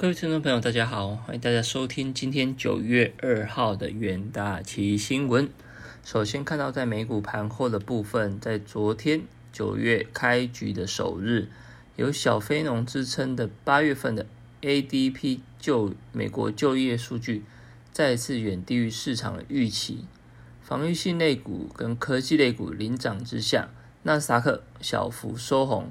[0.00, 5.48] 各位听众朋友，大家好，欢迎大家收听今天九月二号的元大旗新闻。
[6.04, 9.22] 首先看到在美股盘后的部分，在昨天
[9.52, 11.48] 九月开局的首日，
[11.96, 14.24] 有小非农之称的八月份的
[14.62, 17.42] ADP 就美国就业数据
[17.90, 20.04] 再次远低于市场的预期，
[20.62, 23.68] 防御性类股跟科技类股领涨之下，
[24.04, 25.90] 纳斯达克小幅收红，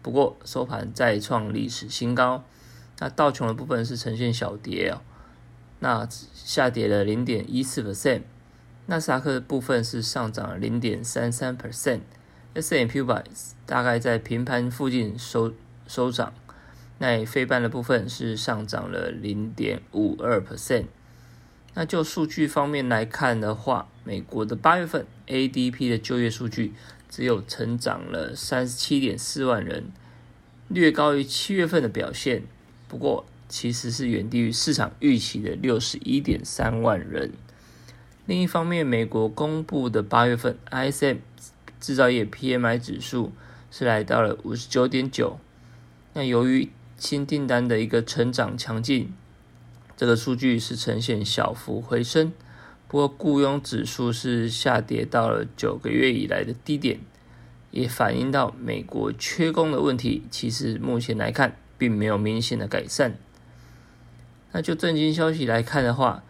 [0.00, 2.44] 不过收盘再创历史新高。
[3.00, 5.00] 那道琼的部分是呈现小跌哦，
[5.78, 8.22] 那下跌了零点一四 percent。
[8.86, 13.22] 纳斯达克的部分是上涨了零点三三 percent，S M P 五百
[13.66, 15.52] 大概在平盘附近收
[15.86, 16.32] 收涨。
[16.98, 20.86] 那非半的部分是上涨了零点五二 percent。
[21.74, 26.74] 那就数据方面来看的话，美国的八月份 A D P 的就业数据
[27.08, 29.92] 只有成长了三十七点四万人，
[30.66, 32.42] 略高于七月份的表现。
[32.88, 37.32] 不过，其实是远低于市场预期的六十一点三万人。
[38.26, 41.18] 另一方面，美国公布的八月份 ISM
[41.78, 43.32] 制造业 PMI 指数
[43.70, 45.38] 是来到了五十九点九。
[46.14, 49.12] 那由于新订单的一个成长强劲，
[49.96, 52.32] 这个数据是呈现小幅回升。
[52.86, 57.00] 不过，雇佣指数是下跌到了九个月以来的低点，
[57.70, 60.22] 也反映到美国缺工的问题。
[60.30, 63.16] 其实目前来看，并没有明显的改善。
[64.52, 66.22] 那就震惊消息来看的话，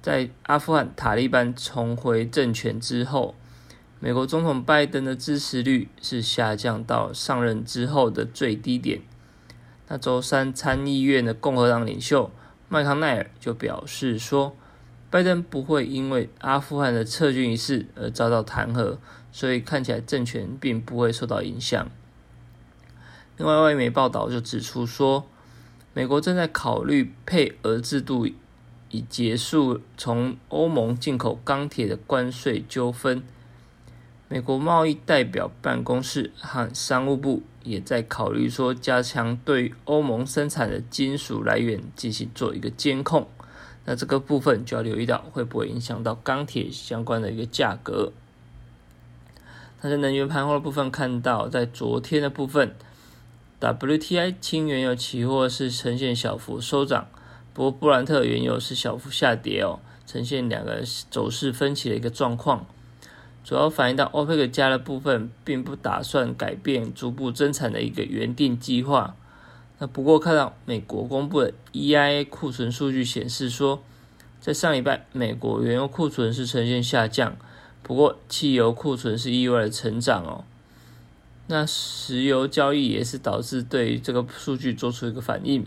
[0.00, 3.34] 在阿富汗塔利班重回政权之后，
[4.00, 9.00] 美国总统拜登的支持率是下降到上任之后的最低点。
[9.88, 12.30] 那周三参议院的共和党领袖
[12.68, 14.54] 麦康奈尔就表示说，
[15.10, 18.98] 拜登不会因为阿富汗的撤军一事而遭到弹劾，
[19.32, 21.90] 所以看起来政权并不会受到影响。
[23.38, 25.24] 另外，外媒报道就指出说，
[25.94, 28.26] 美国正在考虑配额制度，
[28.90, 33.22] 以结束从欧盟进口钢铁的关税纠纷。
[34.26, 43.28] 美国贸易代表办公室和商务部也在考虑说，加强对欧盟生产的金属来源进行做一个监控。
[43.84, 48.12] 那这个部分就要留意到，会不会影响到钢铁相关的一个价格？
[49.80, 52.74] 那在能源盘后的部分，看到在昨天的部分。
[53.60, 57.08] WTI 轻原油期货是呈现小幅收涨，
[57.52, 62.66] 不过布兰特原油是小幅下跌哦，呈现两个走势分歧的一个状况，
[63.42, 69.16] 主要反映到 OPEC 加的部分并不打算改变逐步增产的一个原定计划。
[69.80, 73.82] 那不过看到美国公布的 EIA 库存数据显示说，
[74.40, 77.36] 在上礼拜美国原油库存是呈现下降，
[77.82, 80.44] 不过汽油库存是意外的成长哦。
[81.50, 85.66] 那石油交易也是导致对这个数据做出一个反应。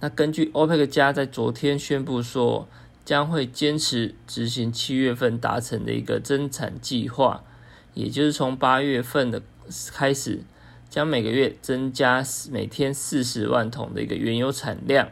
[0.00, 2.68] 那根据 OPEC 加在昨天宣布说，
[3.04, 7.44] 将会坚持执行七月份达成的一个增产计划，
[7.94, 9.40] 也就是从八月份的
[9.92, 10.40] 开始，
[10.90, 15.08] 将每个月增加每天四十万桶的一个原油产量。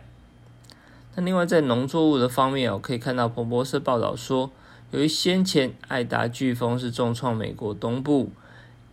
[1.15, 4.50] 那另外在农作物的方面哦，可以看到彭博社报道说，
[4.91, 8.33] 由于先前爱达飓风是重创美国东部。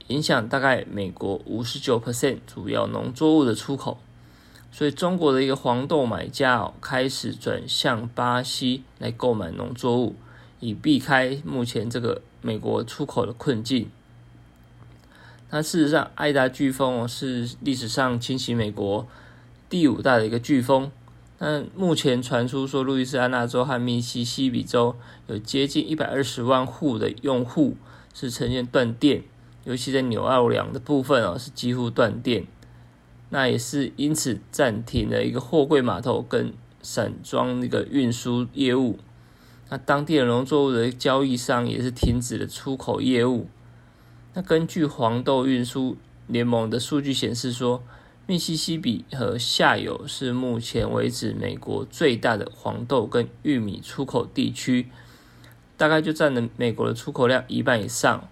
[0.09, 4.00] 影响大概美国五十九 percent 主要农作物的出口，
[4.72, 10.16] 所以中国的一个黄豆买家哦开始转向巴西来购买农作物，
[10.59, 13.90] 以避开目前这个美国出口的困境。
[15.52, 19.08] 那事实上，爱达飓风哦是历史上侵袭美国
[19.69, 20.92] 第五大的一个飓风。
[21.38, 24.96] 那目前传出说，路易斯安那州和密西西比州
[25.28, 27.78] 有接近一百二十万户的用户
[28.14, 29.24] 是呈现断电。
[29.69, 32.47] 尤其在纽奥良的部分哦，是几乎断电，
[33.30, 38.97] 那也是因此暂停了一个货柜码头跟散装那个运输业务。
[39.69, 43.47] 那当地的农作物的交易商也是停止了出口业务。
[44.34, 47.84] 那根据黄豆运输联盟的数据显示说，
[48.25, 54.88] 密西西比和下游是目前为止美国最大的黄豆跟玉米出口地区，
[55.77, 58.27] 大概就占了美国的出口量一半以上。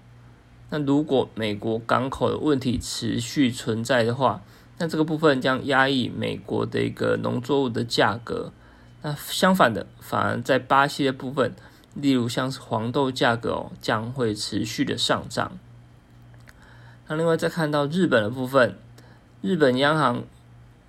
[0.69, 4.41] 那如果美国港口的问题持续存在的话，
[4.77, 8.51] 那这个部分将压抑美国的一个农作物的价格。
[9.01, 11.53] 那相反的，反而在巴西的部分，
[11.93, 15.57] 例如像是黄豆价格哦，将会持续的上涨。
[17.07, 18.75] 那另外再看到日本的部分，
[19.41, 20.23] 日本央行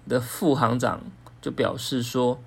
[0.08, 1.02] 的副行长
[1.40, 2.40] 就表示说，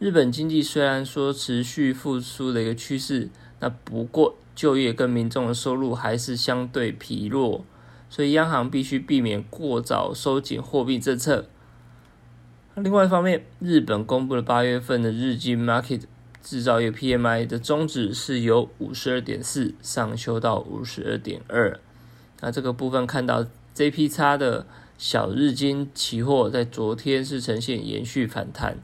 [0.00, 3.28] 日本经济虽然说持续复苏的一个趋势，
[3.60, 4.34] 那不过。
[4.56, 7.64] 就业跟民众的收入还是相对疲弱，
[8.10, 11.46] 所以央行必须避免过早收紧货币政策。
[12.74, 16.02] 另外一方面，日本公布了八月份的日经 Market
[16.42, 21.78] 制造业 PMI 的中值是由五十二点四上修到五十二点二。
[22.40, 23.44] 那这个部分看到
[23.74, 24.66] JPX 的
[24.96, 28.78] 小日经期货在昨天是呈现延续反弹。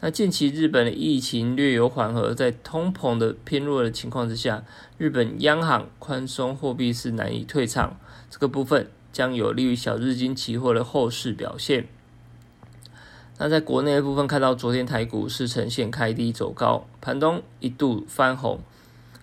[0.00, 4.62] 那近期日本的疫情略有缓和，在通膨的偏弱的情况之下，
[4.98, 7.98] 日本央行宽松货币是难以退场，
[8.28, 11.88] 这个部分将有利于小日经期货的后市表现。
[13.38, 18.60] 那在国内的部分，看到昨天台股是呈现开低走高，盘中一度翻红，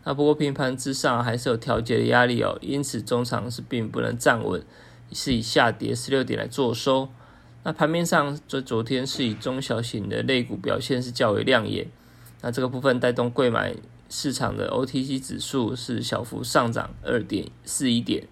[0.03, 4.63] 那不过平盘之上还是有调节的压力哦，因此中长是并不能站稳，
[5.11, 7.09] 是以下跌十六点来做收。
[7.63, 11.87] 那盘面上，这昨天是以中小型的类股表现是较为亮眼。
[12.41, 13.73] 那这个部分带动贵买
[14.09, 18.27] 市场的 OTC 指数是小幅上涨二点四一点。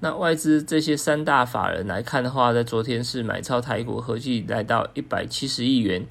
[0.00, 6.06] 那外资这些三大法人来看的话，在昨天是买超台股，合计来到一百七十亿元。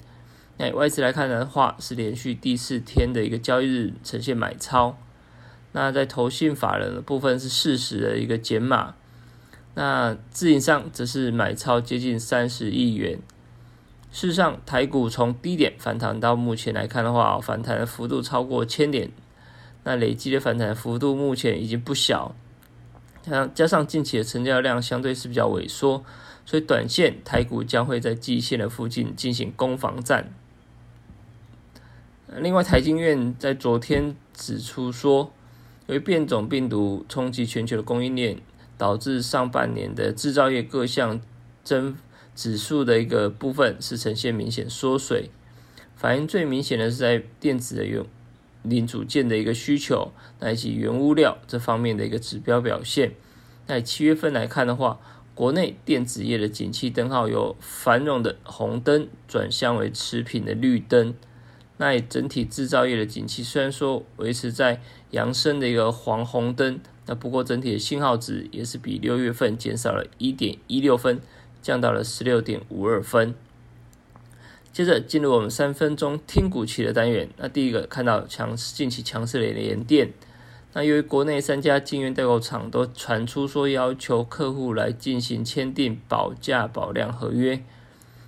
[0.58, 4.98] 那外资来看的话，是连续第四天的一个交易日呈现买超。
[5.70, 8.96] 那在投信法人的部分是适时的一个减码。
[9.74, 13.18] 那自营上则是买超接近三十亿元。
[14.10, 19.10] 事实上，台股从低点反弹到目前来看的话，反弹的幅度超过千点，
[19.84, 22.34] 那累积的反弹幅度目前已经不小。
[23.22, 26.04] 加加上近期的成交量相对是比较萎缩，
[26.44, 30.30] 所以短线台股将会在季线的附近进行攻防战。
[32.36, 35.32] 另外，台经院在昨天指出说，
[35.86, 38.36] 由于变种病毒冲击全球的供应链。
[38.76, 41.20] 导致上半年的制造业各项
[41.62, 41.96] 增
[42.34, 45.30] 指数的一个部分是呈现明显缩水，
[45.94, 48.04] 反应最明显的是在电子的原
[48.62, 53.12] 零组件的一个需求，那以及原物料这方面的一个指标表现。
[53.66, 54.98] 那七月份来看的话，
[55.34, 61.14] 国内电子业的景气灯号由繁荣的红灯转向为持平的绿灯。
[61.78, 64.80] 那整体制造业的景气虽然说维持在
[65.10, 66.80] 扬升的一个黄红灯。
[67.06, 71.20] 那不过整体的信号值也是比六月份减少了一点一六分，
[71.60, 73.34] 降到了十六点五二分。
[74.72, 77.28] 接着进入我们三分钟听股期的单元。
[77.36, 80.12] 那第一个看到强近期强势的联电。
[80.72, 87.62] 那由于国内三家晶圆代工厂都传出说要求客户来进行签订保价保量合约，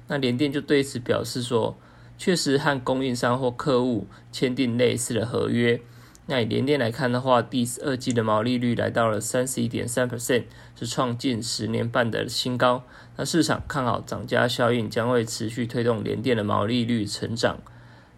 [0.09, 1.79] 那联电就对此表示说，
[2.19, 5.81] 确实和供应商或客户签订类似的合约。
[6.27, 10.45] 那以联电来看的话，第二季的毛利率来到了三十一点三 percent，
[10.75, 12.83] 是创近十年半的新高。
[13.17, 17.59] 那市场看好涨价效应将会持续推动联电的毛利率成长。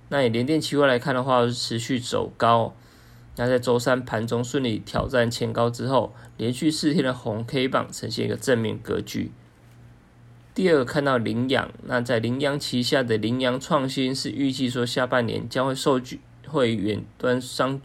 [0.08, 2.76] 那以联电期货来看的话，是持续走高。
[3.38, 9.32] 那在周三盘中顺利挑战前高之后，连续四天的红 K 棒呈现一个正面格局。
[10.54, 16.20] 第二个看到羚羊，那在羚羊旗下的羚羊创新是预计说下半年将会受据。
[16.48, 17.80] 会远端商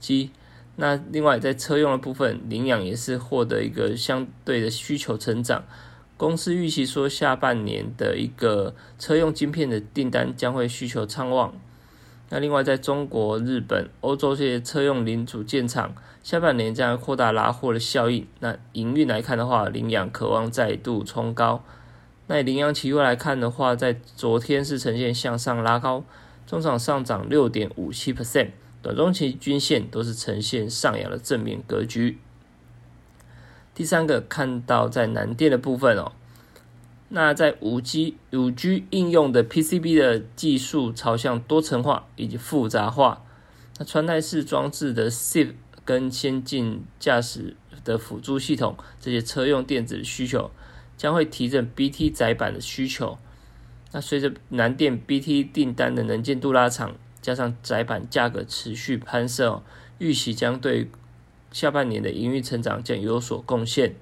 [0.00, 0.30] 机，
[0.76, 5.64] 那另外在车用的部分，领养也是获得一个相对的需求成长。
[6.16, 11.54] 公司预期说，下半年的一个车用晶片的订单将会需求畅旺。
[12.28, 18.26] 那另外，在中国、日本、欧洲这些车用零组件厂，下半年将扩大拉货的效应。
[18.40, 21.62] 那营运来看的话，领养渴望再度冲高。
[22.26, 26.02] 那领养期货来看的话，在昨天是呈现向上拉高。
[26.46, 28.50] 中场上涨六点五七 percent，
[28.80, 32.18] 短中期均线都是呈现上扬的正面格局。
[33.74, 36.12] 第三个看到在南电的部分哦，
[37.08, 43.24] 那在五 G 五 G 应用的 PCB 的技术朝向多层化以及复杂化，
[43.78, 45.52] 那穿戴式装置的 SIP
[45.84, 50.50] 跟先进驾驶的辅助系统这些车用电子的需求，
[50.96, 53.18] 将会提振 BT 载板的需求。
[53.96, 59.62] 那随着南电 BT 订单的能见度拉长，加上窄板价格持续攀升，
[59.96, 60.90] 预期将对
[61.50, 63.94] 下半年的营运成长将有所贡献。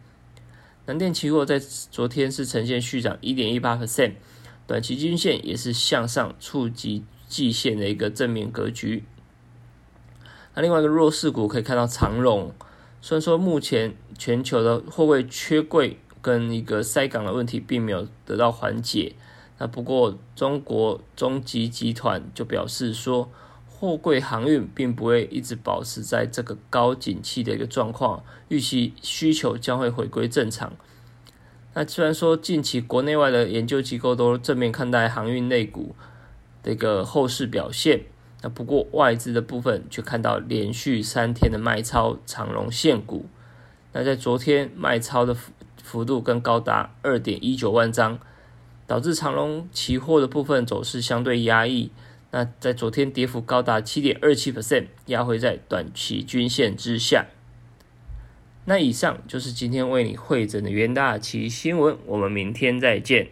[0.86, 4.14] 南电期货在昨天是呈现续涨一点一八 percent，
[4.66, 9.04] 短期均线也是向上触及季线的一个正面格局。
[10.56, 12.52] 那另外一个弱势股可以看到长荣，
[13.00, 19.14] 虽然说目前全球的货柜缺柜跟一个塞港的问题并没有得到缓解。
[19.56, 23.30] 那不过，中国中集集团就表示说，
[23.68, 30.72] 货柜航运并不会一直保持在这个高景气的一个状况，预期需求将会回归正常。
[31.74, 35.94] 那虽然说近期国内外的研究机构都正面看待航运类股
[36.62, 38.02] 的一个后市表现，
[38.42, 43.26] 那不过外资的部分却看到连续三天的卖超长荣现股，
[43.92, 48.18] 那在昨天卖超的幅幅度更高达二点一九万张。
[48.86, 51.90] 导致长龙期货的部分走势相对压抑。
[52.30, 57.26] 那在昨天跌幅高达七点二七 percent，压回在短期均线之下。
[58.64, 63.28] 那以上就是今天为你汇整的元大旗新闻，我们明天再见。